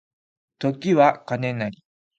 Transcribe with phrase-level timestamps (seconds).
[0.57, 1.83] 時は金なり